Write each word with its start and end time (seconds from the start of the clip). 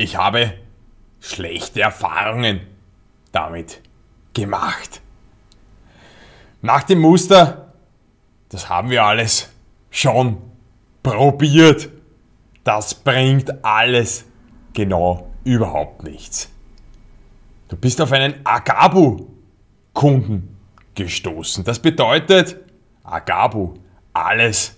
Ich 0.00 0.16
habe 0.16 0.54
schlechte 1.18 1.80
Erfahrungen 1.80 2.60
damit 3.32 3.82
gemacht. 4.32 5.00
Nach 6.62 6.84
dem 6.84 7.00
Muster, 7.00 7.72
das 8.48 8.68
haben 8.68 8.90
wir 8.90 9.02
alles 9.02 9.48
schon 9.90 10.40
probiert. 11.02 11.88
Das 12.62 12.94
bringt 12.94 13.64
alles 13.64 14.24
genau 14.72 15.28
überhaupt 15.42 16.04
nichts. 16.04 16.48
Du 17.66 17.76
bist 17.76 18.00
auf 18.00 18.12
einen 18.12 18.34
Agabu-Kunden 18.44 20.56
gestoßen. 20.94 21.64
Das 21.64 21.80
bedeutet, 21.80 22.56
Agabu, 23.02 23.74
alles 24.12 24.76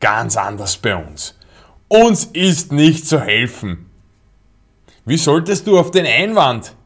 ganz 0.00 0.36
anders 0.36 0.76
bei 0.76 0.96
uns. 0.96 1.38
Uns 1.88 2.26
ist 2.26 2.72
nicht 2.72 3.06
zu 3.06 3.22
helfen. 3.22 3.89
Wie 5.10 5.16
solltest 5.16 5.66
du 5.66 5.76
auf 5.76 5.90
den 5.90 6.06
Einwand? 6.06 6.76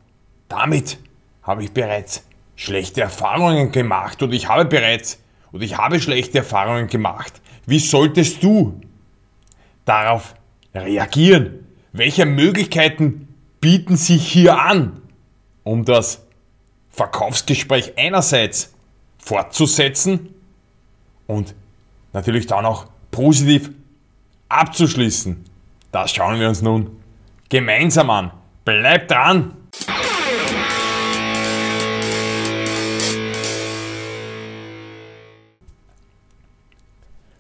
Damit 0.48 0.96
habe 1.42 1.62
ich 1.62 1.72
bereits 1.72 2.24
schlechte 2.56 3.02
Erfahrungen 3.02 3.70
gemacht 3.70 4.22
und 4.22 4.32
ich 4.32 4.48
habe 4.48 4.64
bereits 4.64 5.20
und 5.52 5.62
ich 5.62 5.76
habe 5.76 6.00
schlechte 6.00 6.38
Erfahrungen 6.38 6.86
gemacht. 6.86 7.42
Wie 7.66 7.80
solltest 7.80 8.42
du 8.42 8.80
darauf 9.84 10.36
reagieren? 10.74 11.66
Welche 11.92 12.24
Möglichkeiten 12.24 13.28
bieten 13.60 13.98
sich 13.98 14.26
hier 14.26 14.58
an, 14.58 15.02
um 15.62 15.84
das 15.84 16.22
Verkaufsgespräch 16.88 17.92
einerseits 17.98 18.72
fortzusetzen 19.18 20.34
und 21.26 21.54
natürlich 22.14 22.46
dann 22.46 22.64
auch 22.64 22.86
positiv 23.10 23.70
abzuschließen. 24.48 25.44
Das 25.92 26.10
schauen 26.10 26.40
wir 26.40 26.48
uns 26.48 26.62
nun 26.62 27.03
gemeinsam 27.48 28.10
an. 28.10 28.30
Bleibt 28.64 29.10
dran! 29.10 29.56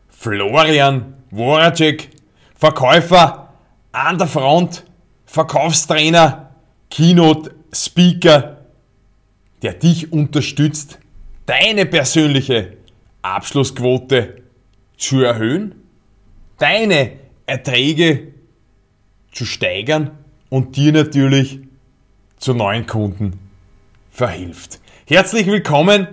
Florian 0.08 1.14
Woracek, 1.30 2.10
Verkäufer 2.54 3.52
an 3.92 4.18
der 4.18 4.26
Front, 4.26 4.84
Verkaufstrainer, 5.26 6.50
Keynote 6.90 7.54
Speaker, 7.72 8.58
der 9.62 9.74
dich 9.74 10.12
unterstützt, 10.12 10.98
deine 11.46 11.86
persönliche 11.86 12.76
Abschlussquote 13.22 14.42
zu 14.96 15.22
erhöhen, 15.22 15.74
deine 16.58 17.12
Erträge 17.46 18.33
zu 19.34 19.44
steigern 19.44 20.12
und 20.48 20.76
dir 20.76 20.92
natürlich 20.92 21.58
zu 22.36 22.54
neuen 22.54 22.86
Kunden 22.86 23.40
verhilft. 24.10 24.78
Herzlich 25.06 25.48
willkommen 25.48 26.06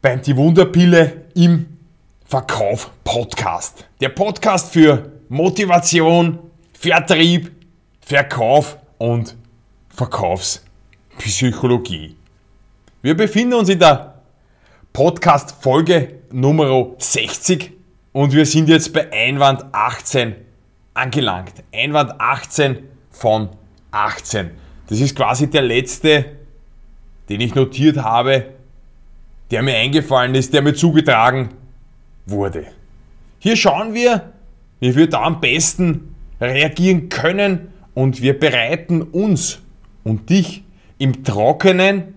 beim 0.00 0.22
Die 0.22 0.34
Wunderpille 0.36 1.26
im 1.34 1.76
Verkauf 2.24 2.90
Podcast. 3.04 3.86
Der 4.00 4.08
Podcast 4.08 4.72
für 4.72 5.12
Motivation, 5.28 6.38
Vertrieb, 6.72 7.52
Verkauf 8.00 8.78
und 8.96 9.36
Verkaufspsychologie. 9.90 12.16
Wir 13.02 13.14
befinden 13.16 13.52
uns 13.54 13.68
in 13.68 13.78
der 13.78 14.22
Podcast 14.94 15.56
Folge 15.60 16.20
Nummer 16.32 16.94
60 16.96 17.72
und 18.12 18.32
wir 18.32 18.46
sind 18.46 18.70
jetzt 18.70 18.94
bei 18.94 19.12
Einwand 19.12 19.66
18 19.72 20.47
angelangt. 20.98 21.54
Einwand 21.72 22.20
18 22.20 22.78
von 23.10 23.48
18. 23.90 24.50
Das 24.88 25.00
ist 25.00 25.16
quasi 25.16 25.48
der 25.48 25.62
letzte, 25.62 26.24
den 27.28 27.40
ich 27.40 27.54
notiert 27.54 27.98
habe, 27.98 28.46
der 29.50 29.62
mir 29.62 29.76
eingefallen 29.76 30.34
ist, 30.34 30.52
der 30.52 30.62
mir 30.62 30.74
zugetragen 30.74 31.50
wurde. 32.26 32.66
Hier 33.38 33.56
schauen 33.56 33.94
wir, 33.94 34.32
wie 34.80 34.94
wir 34.94 35.08
da 35.08 35.22
am 35.22 35.40
besten 35.40 36.14
reagieren 36.40 37.08
können 37.08 37.72
und 37.94 38.22
wir 38.22 38.38
bereiten 38.38 39.02
uns 39.02 39.60
und 40.04 40.30
dich 40.30 40.62
im 40.98 41.24
Trockenen 41.24 42.14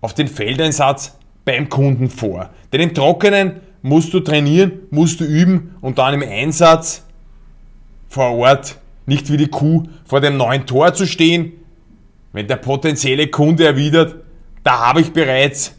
auf 0.00 0.14
den 0.14 0.28
Feldeinsatz 0.28 1.16
beim 1.44 1.68
Kunden 1.68 2.10
vor. 2.10 2.50
Denn 2.72 2.80
im 2.80 2.94
Trockenen 2.94 3.60
musst 3.82 4.12
du 4.12 4.20
trainieren, 4.20 4.72
musst 4.90 5.20
du 5.20 5.24
üben 5.24 5.76
und 5.80 5.98
dann 5.98 6.14
im 6.14 6.22
Einsatz 6.22 7.03
vor 8.14 8.30
Ort 8.36 8.78
nicht 9.06 9.30
wie 9.30 9.36
die 9.36 9.48
Kuh 9.48 9.82
vor 10.06 10.20
dem 10.20 10.36
neuen 10.36 10.66
Tor 10.66 10.94
zu 10.94 11.04
stehen, 11.04 11.52
wenn 12.32 12.46
der 12.46 12.56
potenzielle 12.56 13.26
Kunde 13.26 13.66
erwidert, 13.66 14.14
da 14.62 14.86
habe 14.86 15.00
ich 15.00 15.12
bereits 15.12 15.74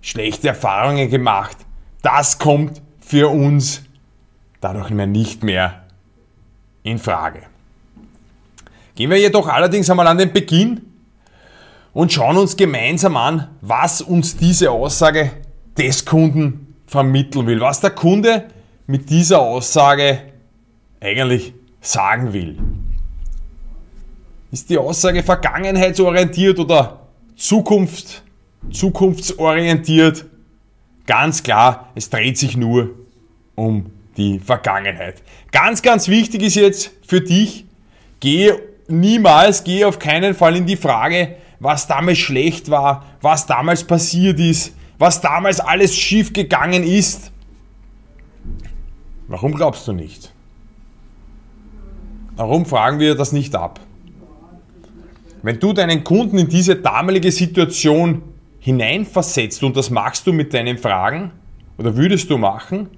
schlechte 0.00 0.48
Erfahrungen 0.48 1.10
gemacht. 1.10 1.56
Das 2.00 2.38
kommt 2.38 2.80
für 3.00 3.28
uns 3.28 3.82
dadurch 4.60 4.90
nicht 4.90 5.42
mehr 5.42 5.82
in 6.84 6.98
Frage. 6.98 7.42
Gehen 8.94 9.10
wir 9.10 9.18
jedoch 9.18 9.48
allerdings 9.48 9.90
einmal 9.90 10.06
an 10.06 10.18
den 10.18 10.32
Beginn 10.32 10.82
und 11.92 12.12
schauen 12.12 12.36
uns 12.36 12.56
gemeinsam 12.56 13.16
an, 13.16 13.48
was 13.60 14.00
uns 14.00 14.36
diese 14.36 14.70
Aussage 14.70 15.32
des 15.76 16.04
Kunden 16.04 16.76
vermitteln 16.86 17.46
will, 17.46 17.60
was 17.60 17.80
der 17.80 17.90
Kunde 17.90 18.44
mit 18.86 19.10
dieser 19.10 19.40
Aussage 19.40 20.20
eigentlich 21.00 21.54
sagen 21.82 22.32
will. 22.32 22.56
Ist 24.50 24.70
die 24.70 24.78
Aussage 24.78 25.22
vergangenheitsorientiert 25.22 26.58
oder 26.58 27.00
Zukunft, 27.36 28.22
zukunftsorientiert? 28.70 30.24
Ganz 31.06 31.42
klar, 31.42 31.90
es 31.94 32.08
dreht 32.08 32.38
sich 32.38 32.56
nur 32.56 32.90
um 33.54 33.90
die 34.16 34.38
Vergangenheit. 34.38 35.22
Ganz, 35.50 35.82
ganz 35.82 36.08
wichtig 36.08 36.42
ist 36.42 36.54
jetzt 36.54 36.92
für 37.06 37.20
dich, 37.20 37.66
gehe 38.20 38.60
niemals, 38.88 39.64
gehe 39.64 39.86
auf 39.86 39.98
keinen 39.98 40.34
Fall 40.34 40.56
in 40.56 40.66
die 40.66 40.76
Frage, 40.76 41.36
was 41.58 41.86
damals 41.86 42.18
schlecht 42.18 42.70
war, 42.70 43.06
was 43.20 43.46
damals 43.46 43.84
passiert 43.84 44.38
ist, 44.38 44.74
was 44.98 45.20
damals 45.20 45.60
alles 45.60 45.96
schief 45.96 46.32
gegangen 46.32 46.84
ist. 46.84 47.32
Warum 49.28 49.54
glaubst 49.54 49.88
du 49.88 49.92
nicht? 49.92 50.31
Warum 52.36 52.66
fragen 52.66 52.98
wir 52.98 53.14
das 53.14 53.32
nicht 53.32 53.54
ab? 53.54 53.80
Wenn 55.42 55.58
du 55.58 55.72
deinen 55.72 56.04
Kunden 56.04 56.38
in 56.38 56.48
diese 56.48 56.76
damalige 56.76 57.32
Situation 57.32 58.22
hineinversetzt 58.60 59.62
und 59.64 59.76
das 59.76 59.90
machst 59.90 60.26
du 60.26 60.32
mit 60.32 60.54
deinen 60.54 60.78
Fragen 60.78 61.32
oder 61.78 61.96
würdest 61.96 62.30
du 62.30 62.38
machen, 62.38 62.88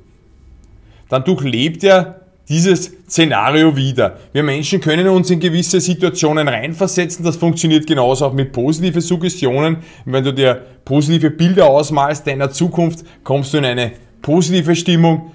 dann 1.09 1.25
durchlebt 1.25 1.83
er 1.85 2.21
dieses 2.49 2.93
Szenario 3.09 3.75
wieder. 3.75 4.19
Wir 4.33 4.43
Menschen 4.43 4.81
können 4.81 5.09
uns 5.09 5.31
in 5.31 5.41
gewisse 5.41 5.81
Situationen 5.81 6.47
reinversetzen. 6.47 7.25
Das 7.25 7.37
funktioniert 7.37 7.87
genauso 7.87 8.27
auch 8.27 8.35
mit 8.35 8.53
positiven 8.53 9.01
Suggestionen. 9.01 9.79
Wenn 10.05 10.25
du 10.25 10.35
dir 10.35 10.63
positive 10.85 11.31
Bilder 11.31 11.67
ausmalst 11.67 12.27
deiner 12.27 12.51
Zukunft, 12.51 13.05
kommst 13.23 13.55
du 13.55 13.59
in 13.59 13.65
eine 13.65 13.93
positive 14.21 14.77
Stimmung. 14.77 15.33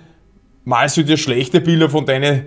Malst 0.66 0.98
du 0.98 1.04
dir 1.04 1.18
schlechte 1.18 1.62
Bilder 1.62 1.90
von 1.90 2.06
deiner, 2.06 2.42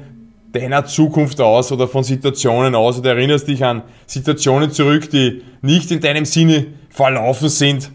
deiner 0.53 0.85
Zukunft 0.85 1.41
aus 1.41 1.73
oder 1.73 1.89
von 1.89 2.05
Situationen 2.05 2.75
aus 2.75 2.99
oder 2.99 3.11
erinnerst 3.11 3.49
dich 3.49 3.65
an 3.65 3.83
Situationen 4.07 4.71
zurück, 4.71 5.11
die 5.11 5.43
nicht 5.63 5.91
in 5.91 6.01
deinem 6.01 6.25
Sinne 6.25 6.67
verlaufen 6.91 7.49
sind, 7.49 7.91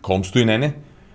kommst 0.00 0.34
du 0.34 0.38
in 0.38 0.50
eine 0.50 0.74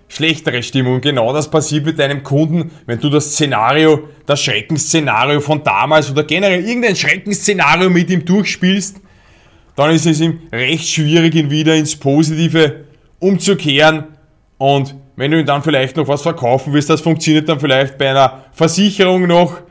schlechtere 0.09 0.62
Stimmung. 0.62 1.02
Genau 1.02 1.34
das 1.34 1.50
passiert 1.50 1.86
mit 1.86 1.97
deinem 1.97 2.24
Kunden, 2.24 2.72
wenn 2.86 3.00
du 3.00 3.09
das 3.09 3.31
Szenario, 3.31 4.08
das 4.25 4.42
Schreckensszenario 4.42 5.40
von 5.40 5.63
damals 5.63 6.12
oder 6.12 6.24
generell 6.24 6.63
irgendein 6.63 6.95
Schreckensszenario 6.95 7.89
mit 7.89 8.10
ihm 8.10 8.25
durchspielst, 8.25 9.01
dann 9.75 9.92
ist 9.92 10.06
es 10.06 10.22
ihm 10.22 10.42
recht 10.51 10.88
schwierig, 10.88 11.33
ihn 11.36 11.50
wieder 11.50 11.75
ins 11.75 11.95
Positive 11.95 12.86
umzukehren. 13.19 14.06
Und 14.57 14.95
wenn 15.16 15.31
du 15.31 15.39
ihm 15.39 15.45
dann 15.45 15.63
vielleicht 15.63 15.98
noch 15.98 16.07
was 16.07 16.22
verkaufen 16.22 16.74
willst, 16.74 16.89
das 16.89 17.01
funktioniert 17.01 17.50
dann 17.50 17.60
vielleicht 17.60 17.98
bei 17.98 18.10
einer 18.10 18.44
Versicherung 18.51 19.27
noch. 19.27 19.62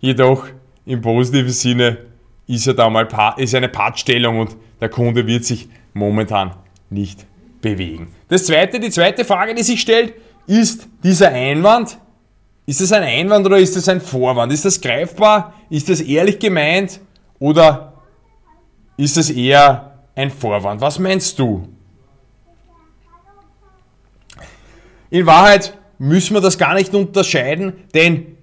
Jedoch 0.00 0.46
im 0.86 1.00
positiven 1.00 1.50
Sinne 1.50 1.98
ist 2.46 2.66
er 2.66 2.74
da 2.74 2.88
mal 2.88 3.06
ist 3.36 3.54
eine 3.54 3.68
Partstellung 3.68 4.40
und 4.40 4.56
der 4.80 4.88
Kunde 4.88 5.26
wird 5.26 5.44
sich 5.44 5.68
momentan 5.92 6.54
nicht 6.88 7.26
bewegen. 7.60 8.08
Das 8.28 8.44
zweite, 8.44 8.80
die 8.80 8.90
zweite 8.90 9.24
Frage, 9.24 9.54
die 9.54 9.62
sich 9.62 9.80
stellt, 9.80 10.14
ist 10.46 10.88
dieser 11.02 11.28
Einwand, 11.30 11.98
ist 12.64 12.80
das 12.80 12.92
ein 12.92 13.02
Einwand 13.02 13.46
oder 13.46 13.58
ist 13.58 13.76
das 13.76 13.88
ein 13.88 14.00
Vorwand? 14.00 14.52
Ist 14.52 14.64
das 14.64 14.80
greifbar? 14.80 15.54
Ist 15.70 15.88
das 15.88 16.00
ehrlich 16.00 16.38
gemeint? 16.38 17.00
Oder 17.38 17.94
ist 18.96 19.16
das 19.16 19.30
eher 19.30 20.04
ein 20.14 20.30
Vorwand? 20.30 20.80
Was 20.80 20.98
meinst 20.98 21.38
du? 21.38 21.68
In 25.10 25.26
Wahrheit 25.26 25.76
müssen 25.98 26.34
wir 26.34 26.40
das 26.40 26.58
gar 26.58 26.74
nicht 26.74 26.94
unterscheiden, 26.94 27.72
denn 27.94 28.37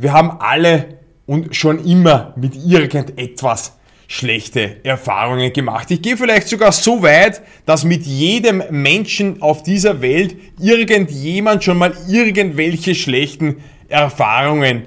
wir 0.00 0.12
haben 0.12 0.40
alle 0.40 0.98
und 1.26 1.54
schon 1.54 1.84
immer 1.84 2.32
mit 2.36 2.56
irgendetwas 2.56 3.76
schlechte 4.08 4.84
Erfahrungen 4.84 5.52
gemacht. 5.52 5.90
Ich 5.90 6.02
gehe 6.02 6.16
vielleicht 6.16 6.48
sogar 6.48 6.72
so 6.72 7.02
weit, 7.02 7.42
dass 7.66 7.84
mit 7.84 8.04
jedem 8.04 8.62
Menschen 8.70 9.40
auf 9.40 9.62
dieser 9.62 10.02
Welt 10.02 10.34
irgendjemand 10.58 11.62
schon 11.62 11.78
mal 11.78 11.92
irgendwelche 12.08 12.94
schlechten 12.94 13.62
Erfahrungen 13.88 14.86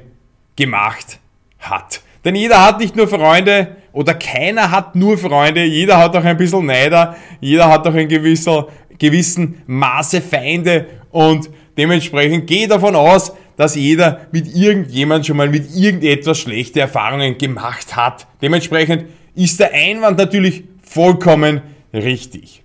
gemacht 0.57 1.19
hat. 1.59 2.01
Denn 2.25 2.35
jeder 2.35 2.65
hat 2.65 2.79
nicht 2.79 2.95
nur 2.95 3.07
Freunde 3.07 3.77
oder 3.93 4.13
keiner 4.15 4.71
hat 4.71 4.95
nur 4.95 5.17
Freunde, 5.17 5.63
jeder 5.63 5.97
hat 5.99 6.15
auch 6.15 6.23
ein 6.23 6.37
bisschen 6.37 6.65
Neider, 6.65 7.15
jeder 7.39 7.69
hat 7.69 7.87
auch 7.87 7.93
ein 7.93 8.07
gewisser, 8.09 8.67
gewissen 8.97 9.61
Maße 9.67 10.21
Feinde 10.21 10.87
und 11.11 11.49
dementsprechend 11.77 12.47
gehe 12.47 12.67
davon 12.67 12.95
aus, 12.95 13.31
dass 13.55 13.75
jeder 13.75 14.27
mit 14.31 14.53
irgendjemand 14.55 15.25
schon 15.25 15.37
mal 15.37 15.49
mit 15.49 15.75
irgendetwas 15.75 16.39
schlechte 16.39 16.81
Erfahrungen 16.81 17.37
gemacht 17.37 17.95
hat. 17.95 18.27
Dementsprechend 18.41 19.05
ist 19.35 19.59
der 19.59 19.73
Einwand 19.73 20.17
natürlich 20.17 20.63
vollkommen 20.83 21.61
richtig. 21.93 22.63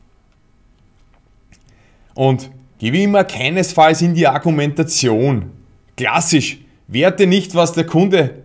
Und 2.14 2.50
geh 2.78 2.92
wie 2.92 3.04
immer 3.04 3.24
keinesfalls 3.24 4.02
in 4.02 4.14
die 4.14 4.26
Argumentation. 4.26 5.52
Klassisch, 5.96 6.58
werte 6.86 7.26
nicht, 7.26 7.54
was 7.54 7.72
der 7.72 7.84
Kunde 7.84 8.42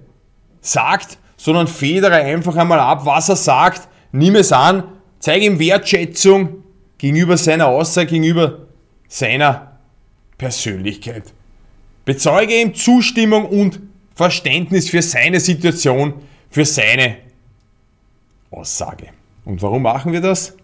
sagt, 0.62 1.18
sondern 1.38 1.68
federe 1.68 2.16
einfach 2.16 2.56
einmal 2.56 2.80
ab, 2.80 3.06
was 3.06 3.30
er 3.30 3.36
sagt, 3.36 3.88
nimm 4.12 4.36
es 4.36 4.52
an, 4.52 4.84
zeige 5.20 5.46
ihm 5.46 5.60
Wertschätzung 5.60 6.64
gegenüber 6.98 7.36
seiner 7.38 7.68
Aussage, 7.68 8.08
gegenüber 8.08 8.60
seiner 9.08 9.78
Persönlichkeit. 10.38 11.34
Bezeuge 12.06 12.60
ihm 12.60 12.74
Zustimmung 12.74 13.46
und 13.46 13.80
Verständnis 14.16 14.90
für 14.90 15.02
seine 15.02 15.40
Situation, 15.40 16.22
für 16.50 16.66
seine 16.66 17.18
Aussage. 18.52 19.08
Und 19.46 19.62
warum 19.62 19.84
machen 19.84 20.14
wir 20.14 20.22
das? 20.22 20.56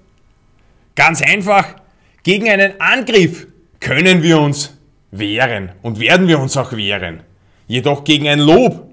Ganz 0.96 1.22
einfach, 1.22 1.76
gegen 2.24 2.50
einen 2.50 2.80
Angriff 2.80 3.48
können 3.80 4.22
wir 4.22 4.40
uns 4.40 4.78
wehren 5.12 5.72
und 5.82 6.00
werden 6.00 6.28
wir 6.28 6.40
uns 6.40 6.56
auch 6.58 6.74
wehren. 6.74 7.24
Jedoch 7.68 8.04
gegen 8.04 8.28
ein 8.28 8.40
Lob 8.40 8.92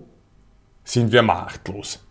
sind 0.84 1.12
wir 1.12 1.22
machtlos. 1.22 2.02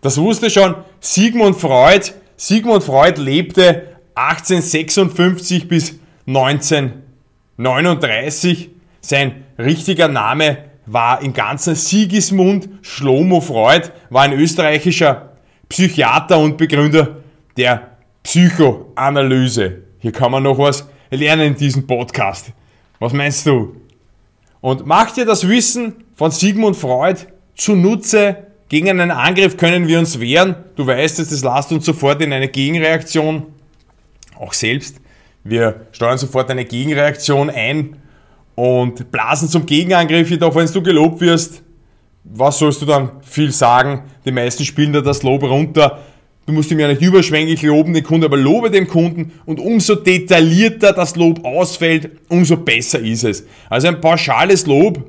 Das 0.00 0.18
wusste 0.18 0.50
schon 0.50 0.74
Sigmund 1.00 1.56
Freud. 1.56 2.10
Sigmund 2.36 2.82
Freud 2.82 3.20
lebte 3.20 3.96
1856 4.14 5.68
bis 5.68 5.94
1939. 6.26 8.70
Sein 9.02 9.44
richtiger 9.58 10.08
Name 10.08 10.58
war 10.86 11.22
im 11.22 11.32
Ganzen 11.32 11.74
Sigismund 11.74 12.68
Schlomo 12.82 13.40
Freud, 13.40 13.90
war 14.10 14.22
ein 14.22 14.32
österreichischer 14.32 15.32
Psychiater 15.68 16.38
und 16.38 16.56
Begründer 16.56 17.16
der 17.56 17.96
Psychoanalyse. 18.22 19.82
Hier 19.98 20.12
kann 20.12 20.30
man 20.30 20.44
noch 20.44 20.58
was 20.58 20.88
lernen 21.10 21.48
in 21.48 21.56
diesem 21.56 21.86
Podcast. 21.86 22.52
Was 23.00 23.12
meinst 23.12 23.44
du? 23.46 23.76
Und 24.60 24.86
macht 24.86 25.16
dir 25.16 25.26
das 25.26 25.48
Wissen 25.48 26.04
von 26.14 26.30
Sigmund 26.30 26.76
Freud 26.76 27.18
zunutze, 27.56 28.46
gegen 28.68 28.88
einen 28.88 29.10
Angriff 29.10 29.56
können 29.56 29.86
wir 29.88 29.98
uns 29.98 30.18
wehren. 30.20 30.54
Du 30.76 30.86
weißt 30.86 31.18
es, 31.18 31.28
das 31.28 31.42
lasst 31.42 31.72
uns 31.72 31.84
sofort 31.84 32.22
in 32.22 32.32
eine 32.32 32.48
Gegenreaktion, 32.48 33.46
auch 34.38 34.52
selbst. 34.52 35.00
Wir 35.44 35.88
steuern 35.90 36.16
sofort 36.16 36.50
eine 36.50 36.64
Gegenreaktion 36.64 37.50
ein 37.50 37.96
und 38.54 39.10
blasen 39.10 39.48
zum 39.48 39.66
Gegenangriff. 39.66 40.30
Jedoch, 40.30 40.54
wenn 40.54 40.66
du 40.66 40.82
gelobt 40.82 41.20
wirst, 41.20 41.62
was 42.24 42.58
sollst 42.58 42.82
du 42.82 42.86
dann 42.86 43.10
viel 43.22 43.50
sagen? 43.50 44.02
Die 44.24 44.32
meisten 44.32 44.64
spielen 44.64 44.92
da 44.92 45.00
das 45.00 45.22
Lob 45.22 45.42
runter. 45.42 46.00
Du 46.46 46.52
musst 46.52 46.70
ihm 46.72 46.80
ja 46.80 46.88
nicht 46.88 47.00
überschwänglich 47.00 47.62
loben, 47.62 47.94
den 47.94 48.02
Kunden, 48.02 48.24
aber 48.24 48.36
lobe 48.36 48.70
dem 48.70 48.88
Kunden 48.88 49.32
und 49.46 49.60
umso 49.60 49.94
detaillierter 49.94 50.92
das 50.92 51.14
Lob 51.14 51.44
ausfällt, 51.44 52.10
umso 52.28 52.56
besser 52.56 52.98
ist 52.98 53.24
es. 53.24 53.46
Also 53.70 53.88
ein 53.88 54.00
pauschales 54.00 54.66
Lob. 54.66 55.08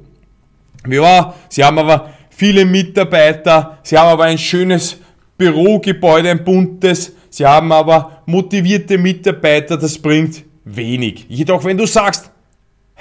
Ja, 0.88 1.34
sie 1.50 1.64
haben 1.64 1.80
aber 1.80 2.12
viele 2.30 2.66
Mitarbeiter, 2.66 3.80
sie 3.82 3.98
haben 3.98 4.10
aber 4.10 4.26
ein 4.26 4.38
schönes 4.38 4.98
Bürogebäude, 5.38 6.30
ein 6.30 6.44
buntes, 6.44 7.14
sie 7.30 7.46
haben 7.46 7.72
aber 7.72 8.22
motivierte 8.28 8.98
Mitarbeiter, 9.00 9.78
das 9.78 9.98
bringt 9.98 10.44
wenig. 10.66 11.26
Jedoch, 11.30 11.64
wenn 11.64 11.78
du 11.78 11.88
sagst, 11.88 12.30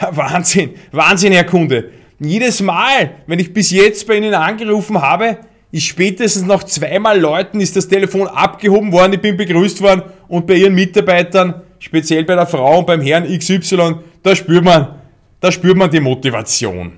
Wahnsinn, 0.11 0.71
Wahnsinn, 0.91 1.33
Herr 1.33 1.45
Kunde, 1.45 1.91
jedes 2.19 2.61
Mal, 2.61 3.13
wenn 3.27 3.39
ich 3.39 3.53
bis 3.53 3.71
jetzt 3.71 4.07
bei 4.07 4.17
Ihnen 4.17 4.35
angerufen 4.35 5.01
habe, 5.01 5.39
ist 5.71 5.85
spätestens 5.85 6.47
nach 6.47 6.65
zweimal 6.65 7.19
Leuten 7.19 7.61
ist 7.61 7.77
das 7.77 7.89
Telefon 7.89 8.27
abgehoben 8.29 8.93
worden, 8.93 9.15
ich 9.15 9.21
bin 9.21 9.37
begrüßt 9.37 9.81
worden 9.81 10.03
und 10.29 10.47
bei 10.47 10.55
Ihren 10.55 10.75
Mitarbeitern, 10.75 11.63
speziell 11.79 12.25
bei 12.25 12.35
der 12.35 12.47
Frau 12.47 12.81
und 12.81 12.87
beim 12.87 13.01
Herrn 13.01 13.27
XY, 13.27 13.97
da 14.23 14.37
spürt 14.37 14.65
man, 14.65 15.01
da 15.41 15.51
spürt 15.51 15.77
man 15.77 15.91
die 15.91 16.01
Motivation. 16.01 16.93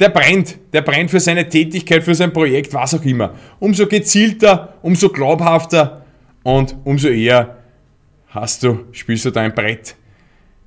Der 0.00 0.08
brennt, 0.08 0.58
der 0.72 0.82
brennt 0.82 1.10
für 1.10 1.20
seine 1.20 1.48
Tätigkeit, 1.48 2.02
für 2.02 2.14
sein 2.14 2.32
Projekt, 2.32 2.74
was 2.74 2.94
auch 2.94 3.04
immer. 3.04 3.34
Umso 3.60 3.86
gezielter, 3.86 4.74
umso 4.82 5.10
glaubhafter 5.10 6.04
und 6.42 6.74
umso 6.84 7.08
eher 7.08 7.58
hast 8.28 8.64
du, 8.64 8.86
spielst 8.90 9.26
du 9.26 9.30
dein 9.30 9.54
Brett 9.54 9.94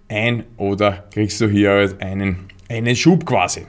ein 0.07 0.43
oder 0.57 1.05
kriegst 1.11 1.41
du 1.41 1.47
hier 1.47 1.71
halt 1.71 2.01
einen, 2.01 2.47
einen 2.69 2.95
Schub 2.95 3.25
quasi. 3.25 3.65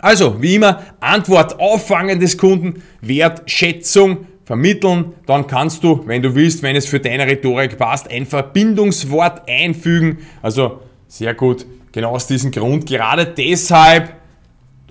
Also, 0.00 0.40
wie 0.40 0.56
immer, 0.56 0.82
Antwort 1.00 1.58
auffangen 1.58 2.20
des 2.20 2.38
Kunden, 2.38 2.82
Wertschätzung 3.00 4.26
vermitteln, 4.44 5.12
dann 5.26 5.46
kannst 5.46 5.82
du, 5.84 6.06
wenn 6.06 6.22
du 6.22 6.34
willst, 6.34 6.62
wenn 6.62 6.76
es 6.76 6.86
für 6.86 7.00
deine 7.00 7.26
Rhetorik 7.26 7.76
passt, 7.76 8.10
ein 8.10 8.24
Verbindungswort 8.24 9.48
einfügen. 9.48 10.18
Also, 10.40 10.80
sehr 11.08 11.34
gut, 11.34 11.66
genau 11.92 12.12
aus 12.12 12.26
diesem 12.26 12.50
Grund, 12.50 12.86
gerade 12.86 13.26
deshalb, 13.26 14.14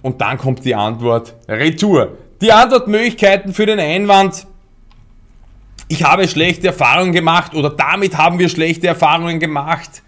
und 0.02 0.22
dann 0.22 0.38
kommt 0.38 0.64
die 0.64 0.76
Antwort 0.76 1.36
Retour. 1.48 2.18
Die 2.42 2.52
Antwortmöglichkeiten 2.52 3.54
für 3.54 3.66
den 3.66 3.80
Einwand, 3.80 4.46
ich 5.88 6.04
habe 6.04 6.28
schlechte 6.28 6.68
Erfahrungen 6.68 7.14
gemacht 7.14 7.56
oder 7.56 7.70
damit 7.70 8.18
haben 8.18 8.40
wir 8.40 8.50
schlechte 8.50 8.88
Erfahrungen 8.88 9.40
gemacht, 9.40 10.04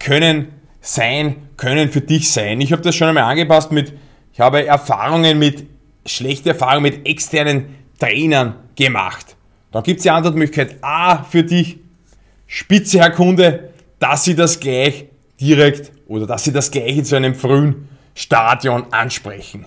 können 0.00 0.48
sein, 0.80 1.36
können 1.56 1.90
für 1.90 2.00
dich 2.00 2.32
sein. 2.32 2.60
Ich 2.60 2.72
habe 2.72 2.82
das 2.82 2.96
schon 2.96 3.08
einmal 3.08 3.24
angepasst 3.24 3.70
mit 3.70 3.92
ich 4.32 4.40
habe 4.40 4.66
Erfahrungen 4.66 5.38
mit, 5.38 5.66
schlechte 6.06 6.50
Erfahrungen 6.50 6.84
mit 6.84 7.06
externen 7.06 7.76
Trainern 7.98 8.54
gemacht. 8.74 9.36
Dann 9.72 9.82
gibt 9.82 9.98
es 9.98 10.04
die 10.04 10.10
Antwortmöglichkeit 10.10 10.82
A 10.82 11.22
für 11.24 11.44
dich, 11.44 11.78
Spitze, 12.46 13.00
Herr 13.00 13.10
Kunde, 13.10 13.70
dass 13.98 14.24
Sie 14.24 14.34
das 14.34 14.58
gleich 14.58 15.06
direkt 15.40 15.92
oder 16.08 16.26
dass 16.26 16.44
Sie 16.44 16.52
das 16.52 16.70
gleich 16.70 16.96
in 16.96 17.04
so 17.04 17.16
einem 17.16 17.34
frühen 17.34 17.88
Stadion 18.14 18.92
ansprechen. 18.92 19.66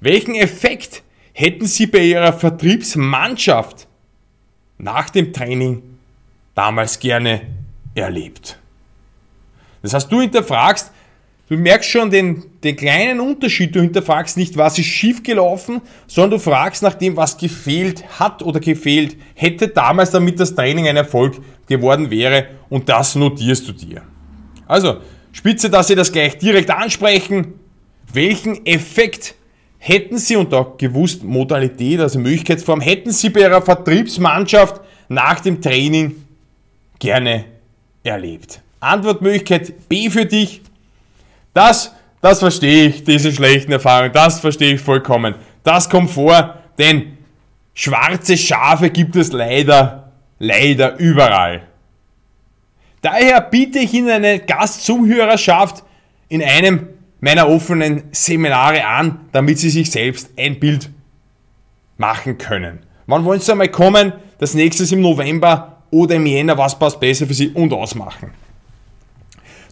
Welchen 0.00 0.34
Effekt 0.34 1.02
hätten 1.32 1.66
Sie 1.66 1.86
bei 1.86 1.98
Ihrer 1.98 2.32
Vertriebsmannschaft 2.32 3.86
nach 4.78 5.10
dem 5.10 5.32
Training 5.32 5.82
damals 6.54 6.98
gerne 6.98 7.42
erlebt? 7.94 8.58
Das 9.86 9.94
heißt, 9.94 10.12
du 10.12 10.20
hinterfragst, 10.20 10.92
Du 11.48 11.56
merkst 11.56 11.88
schon 11.88 12.10
den, 12.10 12.42
den 12.64 12.74
kleinen 12.74 13.20
Unterschied. 13.20 13.74
Du 13.74 13.80
hinterfragst 13.80 14.36
nicht, 14.36 14.56
was 14.56 14.78
ist 14.78 14.86
schiefgelaufen, 14.86 15.80
sondern 16.08 16.32
du 16.32 16.38
fragst 16.40 16.82
nach 16.82 16.94
dem, 16.94 17.16
was 17.16 17.38
gefehlt 17.38 18.18
hat 18.18 18.42
oder 18.42 18.58
gefehlt 18.58 19.16
hätte 19.34 19.68
damals, 19.68 20.10
damit 20.10 20.40
das 20.40 20.56
Training 20.56 20.88
ein 20.88 20.96
Erfolg 20.96 21.36
geworden 21.68 22.10
wäre. 22.10 22.46
Und 22.68 22.88
das 22.88 23.14
notierst 23.14 23.68
du 23.68 23.72
dir. 23.72 24.02
Also, 24.66 24.96
spitze, 25.30 25.70
dass 25.70 25.86
Sie 25.86 25.94
das 25.94 26.10
gleich 26.10 26.36
direkt 26.38 26.70
ansprechen. 26.70 27.54
Welchen 28.12 28.66
Effekt 28.66 29.36
hätten 29.78 30.18
Sie, 30.18 30.34
und 30.34 30.52
auch 30.52 30.76
gewusst 30.76 31.22
Modalität, 31.22 32.00
also 32.00 32.18
Möglichkeitsform, 32.18 32.80
hätten 32.80 33.12
Sie 33.12 33.30
bei 33.30 33.40
Ihrer 33.40 33.62
Vertriebsmannschaft 33.62 34.80
nach 35.08 35.38
dem 35.38 35.62
Training 35.62 36.16
gerne 36.98 37.44
erlebt? 38.02 38.62
Antwortmöglichkeit 38.80 39.88
B 39.88 40.10
für 40.10 40.26
dich 40.26 40.62
das, 41.56 41.94
das 42.20 42.40
verstehe 42.40 42.88
ich, 42.88 43.04
diese 43.04 43.32
schlechten 43.32 43.72
Erfahrungen, 43.72 44.12
das 44.12 44.40
verstehe 44.40 44.74
ich 44.74 44.80
vollkommen. 44.82 45.36
Das 45.62 45.88
kommt 45.88 46.10
vor, 46.10 46.56
denn 46.78 47.16
schwarze 47.72 48.36
Schafe 48.36 48.90
gibt 48.90 49.16
es 49.16 49.32
leider, 49.32 50.12
leider 50.38 50.98
überall. 50.98 51.62
Daher 53.00 53.40
biete 53.40 53.78
ich 53.78 53.94
Ihnen 53.94 54.10
eine 54.10 54.38
Gastzuhörerschaft 54.40 55.82
in 56.28 56.42
einem 56.42 56.88
meiner 57.20 57.48
offenen 57.48 58.02
Seminare 58.12 58.84
an, 58.84 59.20
damit 59.32 59.58
Sie 59.58 59.70
sich 59.70 59.90
selbst 59.90 60.28
ein 60.36 60.60
Bild 60.60 60.90
machen 61.96 62.36
können. 62.36 62.80
Wann 63.06 63.24
wollen 63.24 63.40
Sie 63.40 63.50
einmal 63.50 63.68
kommen? 63.68 64.12
Das 64.36 64.52
nächste 64.52 64.94
im 64.94 65.00
November 65.00 65.84
oder 65.90 66.16
im 66.16 66.26
Jänner. 66.26 66.58
Was 66.58 66.78
passt 66.78 67.00
besser 67.00 67.26
für 67.26 67.32
Sie 67.32 67.48
und 67.48 67.72
ausmachen? 67.72 68.32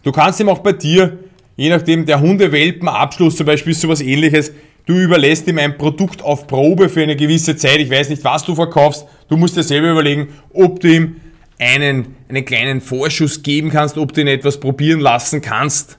Du 0.05 0.13
kannst 0.13 0.39
ihm 0.39 0.47
auch 0.47 0.59
bei 0.59 0.71
dir 0.71 1.19
je 1.57 1.69
nachdem, 1.69 2.05
der 2.05 2.19
Hundewelpenabschluss 2.19 3.35
zum 3.37 3.45
Beispiel 3.45 3.71
ist 3.71 3.81
sowas 3.81 4.01
ähnliches, 4.01 4.51
Du 4.87 4.93
überlässt 4.93 5.47
ihm 5.47 5.57
ein 5.57 5.79
Produkt 5.79 6.21
auf 6.21 6.45
Probe 6.45 6.89
für 6.89 7.01
eine 7.01 7.15
gewisse 7.15 7.55
Zeit. 7.55 7.77
Ich 7.77 7.89
weiß 7.89 8.09
nicht, 8.09 8.23
was 8.23 8.43
du 8.43 8.53
verkaufst. 8.53 9.07
Du 9.29 9.35
musst 9.35 9.57
dir 9.57 9.63
selber 9.63 9.91
überlegen, 9.91 10.27
ob 10.53 10.79
du 10.79 10.87
ihm 10.93 11.15
einen, 11.57 12.15
einen 12.29 12.45
kleinen 12.45 12.81
Vorschuss 12.81 13.41
geben 13.41 13.71
kannst, 13.71 13.97
ob 13.97 14.13
du 14.13 14.21
ihn 14.21 14.27
etwas 14.27 14.59
probieren 14.59 14.99
lassen 14.99 15.41
kannst, 15.41 15.97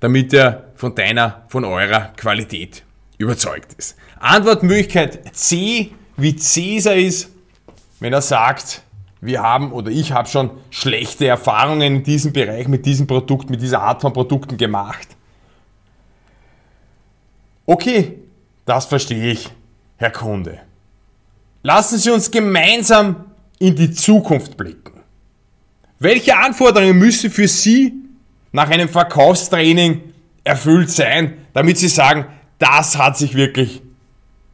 damit 0.00 0.34
er 0.34 0.72
von 0.74 0.96
deiner, 0.96 1.44
von 1.48 1.64
eurer 1.64 2.12
Qualität 2.16 2.82
überzeugt 3.18 3.74
ist. 3.78 3.96
Antwortmöglichkeit 4.18 5.36
C, 5.36 5.92
wie 6.16 6.34
Cäsar 6.34 6.96
ist, 6.96 7.30
wenn 8.00 8.12
er 8.12 8.22
sagt, 8.22 8.82
wir 9.20 9.42
haben 9.42 9.72
oder 9.72 9.90
ich 9.90 10.12
habe 10.12 10.28
schon 10.28 10.50
schlechte 10.70 11.26
Erfahrungen 11.26 11.96
in 11.96 12.02
diesem 12.02 12.32
Bereich 12.32 12.68
mit 12.68 12.86
diesem 12.86 13.06
Produkt, 13.06 13.50
mit 13.50 13.60
dieser 13.60 13.82
Art 13.82 14.00
von 14.00 14.12
Produkten 14.12 14.56
gemacht. 14.56 15.08
Okay, 17.66 18.18
das 18.64 18.86
verstehe 18.86 19.32
ich, 19.32 19.48
Herr 19.96 20.10
Kunde. 20.10 20.60
Lassen 21.62 21.98
Sie 21.98 22.10
uns 22.10 22.30
gemeinsam 22.30 23.24
in 23.58 23.74
die 23.74 23.90
Zukunft 23.90 24.56
blicken. 24.56 25.00
Welche 25.98 26.36
Anforderungen 26.36 26.96
müssen 26.96 27.30
für 27.30 27.48
Sie 27.48 27.92
nach 28.52 28.70
einem 28.70 28.88
Verkaufstraining 28.88 30.14
erfüllt 30.44 30.90
sein, 30.90 31.38
damit 31.52 31.76
Sie 31.78 31.88
sagen, 31.88 32.26
das 32.58 32.96
hat 32.96 33.18
sich 33.18 33.34
wirklich 33.34 33.82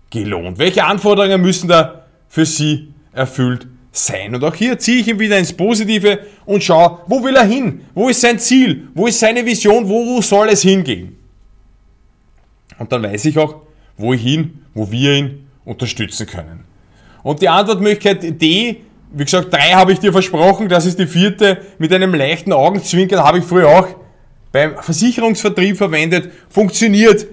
gelohnt? 0.08 0.58
Welche 0.58 0.84
Anforderungen 0.84 1.42
müssen 1.42 1.68
da 1.68 2.06
für 2.28 2.46
Sie 2.46 2.92
erfüllt 3.12 3.66
sein? 3.94 4.34
Und 4.34 4.44
auch 4.44 4.54
hier 4.54 4.78
ziehe 4.78 5.00
ich 5.00 5.08
ihn 5.08 5.18
wieder 5.18 5.38
ins 5.38 5.52
Positive 5.52 6.18
und 6.44 6.62
schaue, 6.62 7.00
wo 7.06 7.22
will 7.22 7.36
er 7.36 7.44
hin? 7.44 7.82
Wo 7.94 8.08
ist 8.08 8.20
sein 8.20 8.38
Ziel? 8.38 8.88
Wo 8.94 9.06
ist 9.06 9.20
seine 9.20 9.46
Vision? 9.46 9.88
Wo 9.88 10.20
soll 10.20 10.48
es 10.48 10.62
hingehen? 10.62 11.16
Und 12.78 12.92
dann 12.92 13.02
weiß 13.02 13.24
ich 13.26 13.38
auch, 13.38 13.62
wohin, 13.96 14.58
wo 14.74 14.90
wir 14.90 15.14
ihn 15.14 15.46
unterstützen 15.64 16.26
können. 16.26 16.64
Und 17.22 17.40
die 17.40 17.48
Antwortmöglichkeit 17.48 18.40
D, 18.40 18.80
wie 19.12 19.24
gesagt, 19.24 19.52
drei 19.52 19.72
habe 19.72 19.92
ich 19.92 20.00
dir 20.00 20.12
versprochen, 20.12 20.68
das 20.68 20.86
ist 20.86 20.98
die 20.98 21.06
vierte, 21.06 21.62
mit 21.78 21.92
einem 21.92 22.14
leichten 22.14 22.52
Augenzwinkern 22.52 23.20
habe 23.20 23.38
ich 23.38 23.44
früher 23.44 23.68
auch 23.68 23.88
beim 24.52 24.76
Versicherungsvertrieb 24.76 25.76
verwendet, 25.76 26.30
funktioniert, 26.48 27.26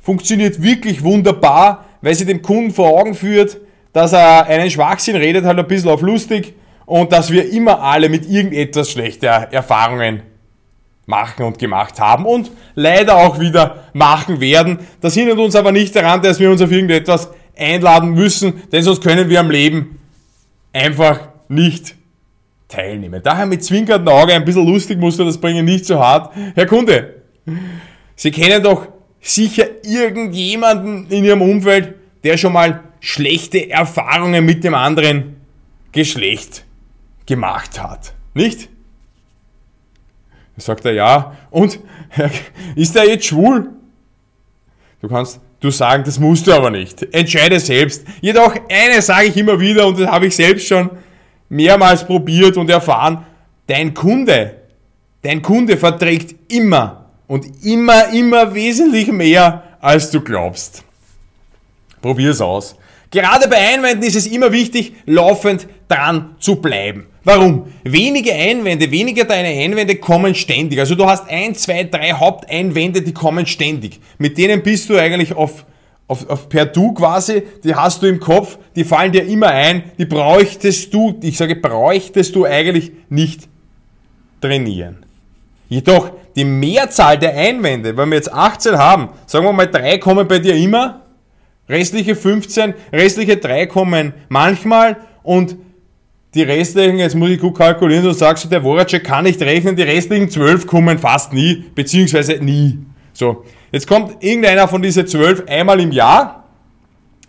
funktioniert 0.00 0.62
wirklich 0.62 1.02
wunderbar, 1.02 1.86
weil 2.02 2.14
sie 2.14 2.24
dem 2.24 2.42
Kunden 2.42 2.70
vor 2.70 2.88
Augen 2.88 3.14
führt, 3.14 3.58
dass 3.98 4.12
er 4.12 4.46
einen 4.46 4.70
Schwachsinn 4.70 5.16
redet, 5.16 5.44
halt 5.44 5.58
ein 5.58 5.66
bisschen 5.66 5.90
auf 5.90 6.02
lustig 6.02 6.54
und 6.86 7.10
dass 7.10 7.32
wir 7.32 7.50
immer 7.50 7.82
alle 7.82 8.08
mit 8.08 8.30
irgendetwas 8.30 8.92
schlechte 8.92 9.26
Erfahrungen 9.26 10.22
machen 11.04 11.44
und 11.44 11.58
gemacht 11.58 11.98
haben 11.98 12.24
und 12.24 12.52
leider 12.76 13.16
auch 13.16 13.40
wieder 13.40 13.82
machen 13.94 14.38
werden. 14.40 14.78
Das 15.00 15.14
hindert 15.14 15.38
uns 15.38 15.56
aber 15.56 15.72
nicht 15.72 15.96
daran, 15.96 16.22
dass 16.22 16.38
wir 16.38 16.48
uns 16.48 16.62
auf 16.62 16.70
irgendetwas 16.70 17.28
einladen 17.56 18.10
müssen, 18.10 18.62
denn 18.70 18.84
sonst 18.84 19.02
können 19.02 19.28
wir 19.28 19.40
am 19.40 19.50
Leben 19.50 19.98
einfach 20.72 21.18
nicht 21.48 21.96
teilnehmen. 22.68 23.20
Daher 23.24 23.46
mit 23.46 23.64
zwinkerndem 23.64 24.14
Auge 24.14 24.32
ein 24.32 24.44
bisschen 24.44 24.64
lustig 24.64 25.00
musst 25.00 25.18
du 25.18 25.24
das 25.24 25.38
bringen, 25.38 25.64
nicht 25.64 25.86
so 25.86 25.98
hart. 25.98 26.32
Herr 26.54 26.66
Kunde, 26.66 27.16
Sie 28.14 28.30
kennen 28.30 28.62
doch 28.62 28.86
sicher 29.20 29.66
irgendjemanden 29.82 31.08
in 31.08 31.24
Ihrem 31.24 31.42
Umfeld, 31.42 31.94
der 32.22 32.36
schon 32.36 32.52
mal 32.52 32.84
schlechte 33.00 33.70
Erfahrungen 33.70 34.44
mit 34.44 34.64
dem 34.64 34.74
anderen 34.74 35.36
Geschlecht 35.92 36.64
gemacht 37.26 37.82
hat. 37.82 38.14
Nicht? 38.34 38.68
Sagt 40.56 40.84
er 40.84 40.92
ja. 40.92 41.36
Und 41.50 41.78
ist 42.74 42.96
er 42.96 43.08
jetzt 43.08 43.26
schwul? 43.26 43.70
Du 45.00 45.08
kannst 45.08 45.40
du 45.60 45.70
sagen, 45.70 46.02
das 46.04 46.18
musst 46.18 46.46
du 46.46 46.52
aber 46.52 46.70
nicht. 46.70 47.02
Entscheide 47.14 47.60
selbst. 47.60 48.04
Jedoch 48.20 48.54
eine 48.68 49.00
sage 49.02 49.26
ich 49.26 49.36
immer 49.36 49.58
wieder 49.60 49.86
und 49.86 49.98
das 49.98 50.08
habe 50.08 50.26
ich 50.26 50.36
selbst 50.36 50.66
schon 50.66 50.90
mehrmals 51.48 52.04
probiert 52.04 52.56
und 52.56 52.68
erfahren. 52.70 53.24
Dein 53.66 53.94
Kunde, 53.94 54.62
dein 55.22 55.42
Kunde 55.42 55.76
verträgt 55.76 56.52
immer 56.52 57.10
und 57.26 57.64
immer, 57.64 58.12
immer 58.12 58.54
wesentlich 58.54 59.08
mehr, 59.12 59.62
als 59.80 60.10
du 60.10 60.20
glaubst. 60.20 60.82
Probier 62.00 62.30
es 62.30 62.40
aus. 62.40 62.76
Gerade 63.10 63.48
bei 63.48 63.56
Einwänden 63.56 64.02
ist 64.02 64.16
es 64.16 64.26
immer 64.26 64.52
wichtig, 64.52 64.92
laufend 65.06 65.66
dran 65.88 66.36
zu 66.38 66.56
bleiben. 66.56 67.06
Warum? 67.24 67.72
Wenige 67.84 68.32
Einwände, 68.32 68.90
weniger 68.90 69.24
deine 69.24 69.48
Einwände 69.48 69.96
kommen 69.96 70.34
ständig. 70.34 70.78
Also 70.78 70.94
du 70.94 71.06
hast 71.06 71.28
ein, 71.28 71.54
zwei, 71.54 71.84
drei 71.84 72.12
Haupteinwände, 72.12 73.02
die 73.02 73.14
kommen 73.14 73.46
ständig. 73.46 74.00
Mit 74.18 74.36
denen 74.36 74.62
bist 74.62 74.90
du 74.90 74.96
eigentlich 74.96 75.34
auf, 75.34 75.64
auf, 76.06 76.28
auf 76.28 76.48
per 76.48 76.66
Du 76.66 76.92
quasi, 76.92 77.42
die 77.64 77.74
hast 77.74 78.02
du 78.02 78.06
im 78.06 78.20
Kopf, 78.20 78.58
die 78.76 78.84
fallen 78.84 79.12
dir 79.12 79.26
immer 79.26 79.48
ein, 79.48 79.84
die 79.98 80.06
bräuchtest 80.06 80.92
du, 80.92 81.18
ich 81.22 81.36
sage 81.36 81.56
bräuchtest 81.56 82.34
du 82.34 82.44
eigentlich 82.44 82.92
nicht 83.08 83.48
trainieren. 84.40 85.04
Jedoch 85.68 86.10
die 86.36 86.44
Mehrzahl 86.44 87.18
der 87.18 87.36
Einwände, 87.36 87.96
wenn 87.96 88.08
wir 88.10 88.16
jetzt 88.16 88.32
18 88.32 88.78
haben, 88.78 89.08
sagen 89.26 89.44
wir 89.44 89.52
mal 89.52 89.66
drei 89.66 89.98
kommen 89.98 90.26
bei 90.28 90.38
dir 90.38 90.54
immer, 90.54 91.02
Restliche 91.68 92.16
15, 92.16 92.74
restliche 92.92 93.36
3 93.36 93.66
kommen 93.66 94.14
manchmal 94.28 94.96
und 95.22 95.56
die 96.34 96.42
restlichen, 96.42 96.98
jetzt 96.98 97.14
muss 97.14 97.30
ich 97.30 97.40
gut 97.40 97.56
kalkulieren, 97.56 98.04
du 98.04 98.12
sagst 98.12 98.44
du, 98.44 98.48
der 98.48 98.62
Voracek 98.62 99.04
kann 99.04 99.24
nicht 99.24 99.40
rechnen, 99.40 99.76
die 99.76 99.82
restlichen 99.82 100.30
12 100.30 100.66
kommen 100.66 100.98
fast 100.98 101.32
nie, 101.32 101.64
beziehungsweise 101.74 102.34
nie. 102.34 102.78
So, 103.12 103.44
jetzt 103.72 103.86
kommt 103.86 104.22
irgendeiner 104.22 104.68
von 104.68 104.80
diesen 104.80 105.06
12 105.06 105.44
einmal 105.48 105.80
im 105.80 105.92
Jahr. 105.92 106.44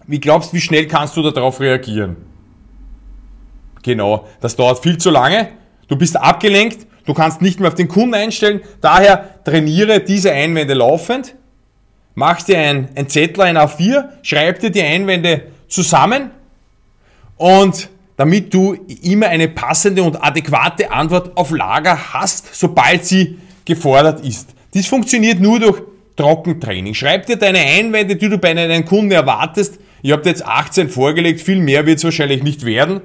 Wie 0.07 0.19
glaubst 0.19 0.51
du, 0.51 0.57
wie 0.57 0.61
schnell 0.61 0.87
kannst 0.87 1.17
du 1.17 1.21
darauf 1.21 1.59
reagieren? 1.59 2.17
Genau, 3.83 4.27
das 4.41 4.55
dauert 4.55 4.79
viel 4.79 4.97
zu 4.97 5.09
lange. 5.09 5.49
Du 5.87 5.95
bist 5.95 6.15
abgelenkt, 6.17 6.85
du 7.05 7.13
kannst 7.13 7.41
nicht 7.41 7.59
mehr 7.59 7.69
auf 7.69 7.75
den 7.75 7.87
Kunden 7.87 8.13
einstellen. 8.13 8.61
Daher 8.81 9.43
trainiere 9.43 10.01
diese 10.01 10.31
Einwände 10.31 10.73
laufend 10.73 11.35
mach 12.15 12.41
dir 12.41 12.57
ein, 12.57 12.89
ein 12.95 13.09
Zettel, 13.09 13.41
ein 13.41 13.57
A4, 13.57 14.09
schreib 14.21 14.59
dir 14.59 14.69
die 14.69 14.81
Einwände 14.81 15.43
zusammen 15.67 16.31
und 17.37 17.89
damit 18.17 18.53
du 18.53 18.73
immer 19.01 19.27
eine 19.27 19.47
passende 19.47 20.03
und 20.03 20.21
adäquate 20.21 20.91
Antwort 20.91 21.37
auf 21.37 21.51
Lager 21.51 22.13
hast, 22.13 22.53
sobald 22.53 23.05
sie 23.05 23.37
gefordert 23.63 24.25
ist. 24.25 24.49
Dies 24.73 24.87
funktioniert 24.87 25.39
nur 25.39 25.59
durch 25.59 25.81
Trockentraining. 26.17 26.93
Schreib 26.93 27.27
dir 27.27 27.37
deine 27.37 27.59
Einwände, 27.59 28.17
die 28.17 28.27
du 28.27 28.37
bei 28.37 28.53
deinen 28.53 28.83
Kunden 28.83 29.11
erwartest. 29.11 29.79
Ich 30.01 30.11
habe 30.11 30.27
jetzt 30.27 30.45
18 30.45 30.89
vorgelegt, 30.89 31.39
viel 31.39 31.59
mehr 31.59 31.85
wird 31.85 31.99
es 31.99 32.03
wahrscheinlich 32.03 32.43
nicht 32.43 32.65
werden. 32.65 32.99